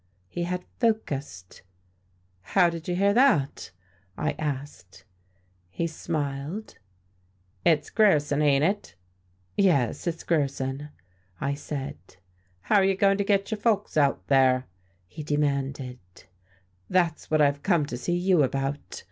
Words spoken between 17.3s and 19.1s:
I've come to see you about.